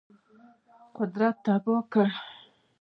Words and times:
قدرت 0.97 1.35
تباه 1.45 1.81
کړ. 1.93 2.07